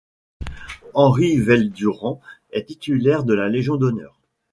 [0.95, 4.19] Henri Vel-Durand était titulaire de la Légion d’honneur.